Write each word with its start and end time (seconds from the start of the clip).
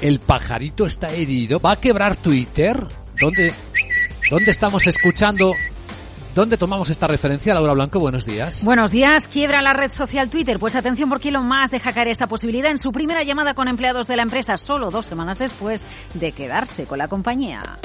El 0.00 0.20
pajarito 0.20 0.86
está 0.86 1.08
herido. 1.08 1.58
¿Va 1.60 1.72
a 1.72 1.80
quebrar 1.80 2.16
Twitter? 2.16 2.86
¿Dónde, 3.20 3.52
dónde 4.30 4.50
estamos 4.50 4.86
escuchando 4.86 5.52
¿Dónde 6.36 6.58
tomamos 6.58 6.90
esta 6.90 7.06
referencia, 7.06 7.54
Laura 7.54 7.72
Blanco? 7.72 7.98
Buenos 7.98 8.26
días. 8.26 8.62
Buenos 8.62 8.90
días. 8.90 9.26
Quiebra 9.26 9.62
la 9.62 9.72
red 9.72 9.90
social 9.90 10.28
Twitter. 10.28 10.58
Pues 10.58 10.76
atención 10.76 11.08
porque 11.08 11.30
Elon 11.30 11.48
Musk 11.48 11.70
deja 11.70 11.94
caer 11.94 12.08
esta 12.08 12.26
posibilidad 12.26 12.70
en 12.70 12.76
su 12.76 12.92
primera 12.92 13.22
llamada 13.22 13.54
con 13.54 13.68
empleados 13.68 14.06
de 14.06 14.16
la 14.16 14.22
empresa, 14.22 14.58
solo 14.58 14.90
dos 14.90 15.06
semanas 15.06 15.38
después 15.38 15.86
de 16.12 16.32
quedarse 16.32 16.84
con 16.84 16.98
la 16.98 17.08
compañía. 17.08 17.78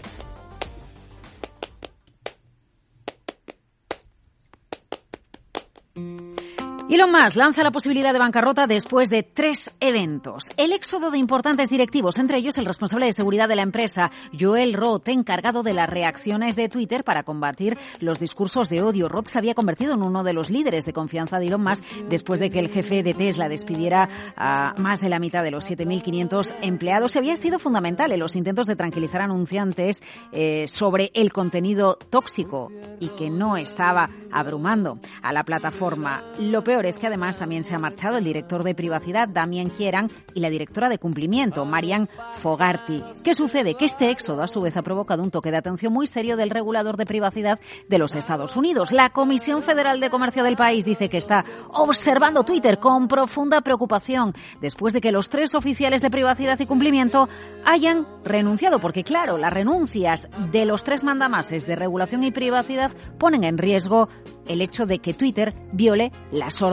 Elon 6.94 7.10
Musk 7.10 7.38
lanza 7.38 7.64
la 7.64 7.72
posibilidad 7.72 8.12
de 8.12 8.20
bancarrota 8.20 8.68
después 8.68 9.10
de 9.10 9.24
tres 9.24 9.72
eventos. 9.80 10.50
El 10.58 10.74
éxodo 10.74 11.10
de 11.10 11.20
importantes 11.20 11.70
directivos, 11.70 12.18
entre 12.18 12.38
ellos 12.38 12.58
el 12.58 12.66
responsable 12.66 13.06
de 13.06 13.14
seguridad 13.14 13.48
de 13.48 13.56
la 13.56 13.62
empresa, 13.62 14.12
Joel 14.38 14.74
Roth, 14.74 15.08
encargado 15.08 15.64
de 15.64 15.74
las 15.74 15.90
reacciones 15.90 16.58
de 16.58 16.68
Twitter 16.68 17.06
para 17.06 17.24
combatir 17.24 17.78
los 18.02 18.20
discursos 18.20 18.68
de 18.68 18.82
odio. 18.82 19.08
Roth 19.08 19.28
se 19.28 19.38
había 19.38 19.54
convertido 19.54 19.94
en 19.94 20.02
uno 20.02 20.26
de 20.26 20.34
los 20.34 20.50
líderes 20.50 20.84
de 20.84 20.92
confianza 20.92 21.40
de 21.40 21.46
Elon 21.46 21.64
Musk 21.64 21.82
después 22.10 22.42
de 22.42 22.50
que 22.50 22.60
el 22.60 22.68
jefe 22.68 23.04
de 23.04 23.14
Tesla 23.14 23.48
despidiera 23.48 24.10
a 24.36 24.74
más 24.78 25.00
de 25.00 25.08
la 25.08 25.20
mitad 25.20 25.44
de 25.44 25.52
los 25.52 25.72
7.500 25.72 26.58
empleados. 26.62 27.16
Y 27.16 27.20
había 27.20 27.38
sido 27.38 27.58
fundamental 27.58 28.12
en 28.12 28.20
los 28.20 28.36
intentos 28.36 28.68
de 28.68 28.76
tranquilizar 28.76 29.22
anunciantes 29.22 30.04
eh, 30.34 30.68
sobre 30.68 31.10
el 31.14 31.32
contenido 31.32 31.98
tóxico 32.10 32.70
y 33.00 33.08
que 33.08 33.30
no 33.30 33.56
estaba 33.56 34.10
abrumando 34.30 35.00
a 35.22 35.32
la 35.32 35.46
plataforma. 35.46 36.26
Lo 36.38 36.66
peor 36.66 36.81
es 36.86 36.98
que 36.98 37.08
además 37.08 37.38
también 37.38 37.64
se 37.64 37.76
ha 37.76 37.80
marchado 37.80 38.18
el 38.18 38.24
director 38.24 38.64
de 38.64 38.76
privacidad, 38.76 39.28
Damien 39.28 39.70
Kieran, 39.70 40.10
y 40.34 40.40
la 40.40 40.50
directora 40.50 40.90
de 40.90 40.98
cumplimiento, 40.98 41.66
Marian 41.66 42.10
Fogarty. 42.36 43.04
¿Qué 43.24 43.36
sucede? 43.36 43.76
Que 43.76 43.86
este 43.86 44.10
éxodo 44.10 44.42
a 44.42 44.48
su 44.48 44.62
vez 44.62 44.76
ha 44.78 44.82
provocado 44.82 45.24
un 45.24 45.32
toque 45.32 45.52
de 45.52 45.58
atención 45.58 45.94
muy 45.94 46.08
serio 46.08 46.38
del 46.38 46.50
regulador 46.50 46.98
de 46.98 47.06
privacidad 47.06 47.60
de 47.88 47.98
los 47.98 48.16
Estados 48.16 48.56
Unidos. 48.56 48.92
La 48.92 49.10
Comisión 49.10 49.64
Federal 49.64 50.00
de 50.00 50.10
Comercio 50.10 50.44
del 50.44 50.56
país 50.56 50.86
dice 50.86 51.10
que 51.10 51.18
está 51.18 51.46
observando 51.74 52.44
Twitter 52.44 52.80
con 52.80 53.08
profunda 53.08 53.62
preocupación 53.62 54.34
después 54.62 54.94
de 54.94 55.02
que 55.02 55.12
los 55.12 55.30
tres 55.30 55.56
oficiales 55.56 56.02
de 56.02 56.10
privacidad 56.10 56.60
y 56.60 56.66
cumplimiento 56.66 57.30
hayan 57.66 58.08
renunciado, 58.24 58.80
porque 58.80 59.04
claro, 59.04 59.38
las 59.38 59.54
renuncias 59.54 60.28
de 60.52 60.66
los 60.66 60.84
tres 60.84 61.04
mandamases 61.04 61.66
de 61.66 61.76
regulación 61.76 62.24
y 62.24 62.32
privacidad 62.32 62.92
ponen 63.18 63.44
en 63.44 63.58
riesgo 63.58 64.10
el 64.48 64.62
hecho 64.62 64.86
de 64.86 65.00
que 65.00 65.14
Twitter 65.14 65.54
viole 65.72 66.12
las 66.32 66.62
órdenes 66.62 66.71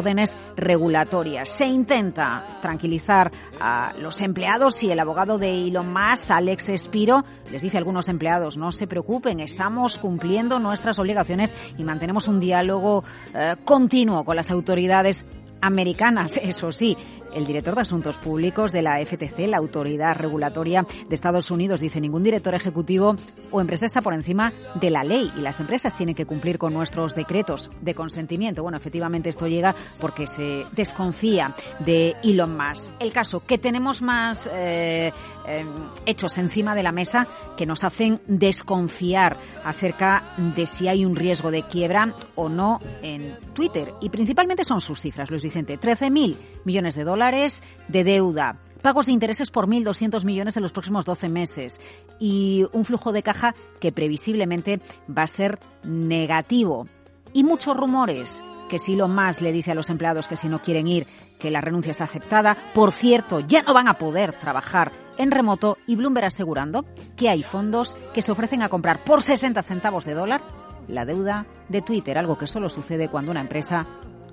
regulatorias. 0.56 1.48
Se 1.48 1.66
intenta 1.66 2.44
tranquilizar 2.60 3.30
a 3.60 3.92
los 3.98 4.20
empleados 4.20 4.82
y 4.82 4.90
el 4.90 5.00
abogado 5.00 5.38
de 5.38 5.66
Elon 5.66 5.92
Musk, 5.92 6.30
Alex 6.30 6.68
Espiro, 6.70 7.24
les 7.50 7.62
dice 7.62 7.76
a 7.76 7.80
algunos 7.80 8.08
empleados, 8.08 8.56
no 8.56 8.72
se 8.72 8.86
preocupen, 8.86 9.40
estamos 9.40 9.98
cumpliendo 9.98 10.58
nuestras 10.58 10.98
obligaciones 10.98 11.54
y 11.76 11.84
mantenemos 11.84 12.28
un 12.28 12.40
diálogo 12.40 13.04
eh, 13.34 13.56
continuo 13.64 14.24
con 14.24 14.36
las 14.36 14.50
autoridades 14.50 15.24
americanas, 15.60 16.36
eso 16.42 16.72
sí, 16.72 16.96
el 17.34 17.46
director 17.46 17.74
de 17.74 17.82
Asuntos 17.82 18.16
Públicos 18.16 18.72
de 18.72 18.82
la 18.82 19.04
FTC, 19.04 19.46
la 19.48 19.58
Autoridad 19.58 20.16
Regulatoria 20.16 20.86
de 21.08 21.14
Estados 21.14 21.50
Unidos, 21.50 21.80
dice 21.80 22.00
ningún 22.00 22.22
director 22.22 22.54
ejecutivo 22.54 23.16
o 23.50 23.60
empresa 23.60 23.86
está 23.86 24.02
por 24.02 24.14
encima 24.14 24.52
de 24.74 24.90
la 24.90 25.04
ley 25.04 25.30
y 25.36 25.40
las 25.40 25.60
empresas 25.60 25.94
tienen 25.94 26.14
que 26.14 26.26
cumplir 26.26 26.58
con 26.58 26.72
nuestros 26.72 27.14
decretos 27.14 27.70
de 27.80 27.94
consentimiento. 27.94 28.62
Bueno, 28.62 28.78
efectivamente 28.78 29.30
esto 29.30 29.46
llega 29.46 29.74
porque 30.00 30.26
se 30.26 30.66
desconfía 30.72 31.54
de 31.80 32.14
Elon 32.22 32.56
Musk. 32.56 32.94
El 33.00 33.12
caso 33.12 33.40
que 33.40 33.58
tenemos 33.58 34.02
más 34.02 34.48
eh, 34.52 35.12
eh, 35.46 35.64
hechos 36.06 36.38
encima 36.38 36.74
de 36.74 36.82
la 36.82 36.92
mesa 36.92 37.26
que 37.56 37.66
nos 37.66 37.84
hacen 37.84 38.20
desconfiar 38.26 39.36
acerca 39.64 40.34
de 40.36 40.66
si 40.66 40.88
hay 40.88 41.04
un 41.04 41.16
riesgo 41.16 41.50
de 41.50 41.64
quiebra 41.64 42.14
o 42.34 42.48
no 42.48 42.78
en 43.02 43.36
Twitter. 43.54 43.94
Y 44.00 44.10
principalmente 44.10 44.64
son 44.64 44.80
sus 44.80 45.00
cifras, 45.00 45.30
Luis 45.30 45.42
Vicente. 45.42 45.78
13.000 45.78 46.36
millones 46.64 46.94
de 46.94 47.04
dólares 47.04 47.18
de 47.30 48.04
deuda, 48.04 48.56
pagos 48.80 49.06
de 49.06 49.12
intereses 49.12 49.50
por 49.50 49.66
1.200 49.66 50.24
millones 50.24 50.56
en 50.56 50.62
los 50.62 50.72
próximos 50.72 51.04
12 51.04 51.28
meses 51.28 51.78
y 52.18 52.64
un 52.72 52.84
flujo 52.86 53.12
de 53.12 53.22
caja 53.22 53.54
que 53.80 53.92
previsiblemente 53.92 54.80
va 55.06 55.24
a 55.24 55.26
ser 55.26 55.58
negativo. 55.84 56.86
Y 57.34 57.44
muchos 57.44 57.76
rumores 57.76 58.42
que 58.70 58.78
si 58.78 58.96
lo 58.96 59.08
más 59.08 59.42
le 59.42 59.52
dice 59.52 59.72
a 59.72 59.74
los 59.74 59.90
empleados 59.90 60.26
que 60.28 60.36
si 60.36 60.48
no 60.48 60.60
quieren 60.60 60.86
ir, 60.86 61.06
que 61.38 61.50
la 61.50 61.60
renuncia 61.60 61.90
está 61.90 62.04
aceptada. 62.04 62.56
Por 62.74 62.92
cierto, 62.92 63.40
ya 63.40 63.62
no 63.62 63.74
van 63.74 63.88
a 63.88 63.98
poder 63.98 64.38
trabajar 64.38 64.92
en 65.16 65.30
remoto 65.30 65.76
y 65.86 65.96
Bloomberg 65.96 66.26
asegurando 66.26 66.84
que 67.16 67.28
hay 67.28 67.42
fondos 67.42 67.96
que 68.14 68.22
se 68.22 68.32
ofrecen 68.32 68.62
a 68.62 68.68
comprar 68.68 69.04
por 69.04 69.22
60 69.22 69.62
centavos 69.62 70.04
de 70.04 70.14
dólar 70.14 70.42
la 70.86 71.04
deuda 71.04 71.46
de 71.68 71.82
Twitter, 71.82 72.16
algo 72.16 72.38
que 72.38 72.46
solo 72.46 72.68
sucede 72.68 73.08
cuando 73.08 73.30
una 73.30 73.40
empresa 73.40 73.86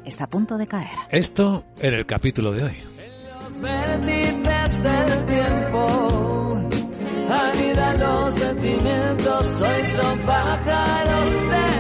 está 0.06 0.26
a 0.26 0.28
punto 0.28 0.58
de 0.58 0.68
caer. 0.68 0.98
Esto 1.10 1.64
en 1.80 1.94
el 1.94 2.06
capítulo 2.06 2.52
de 2.52 2.64
hoy. 2.64 2.76
del 4.84 5.26
tiempo, 5.26 6.62
anidan 7.30 8.00
los 8.00 8.36
sentimientos, 8.36 9.62
hoy 9.62 9.86
son 9.96 10.20
pájaros 10.20 11.32
de 11.32 11.75